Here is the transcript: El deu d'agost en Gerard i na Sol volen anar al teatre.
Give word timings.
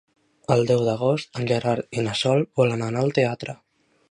El 0.53 0.63
deu 0.71 0.79
d'agost 0.87 1.39
en 1.41 1.51
Gerard 1.53 2.01
i 2.01 2.07
na 2.09 2.17
Sol 2.23 2.45
volen 2.63 2.87
anar 2.89 3.05
al 3.05 3.15
teatre. 3.21 3.61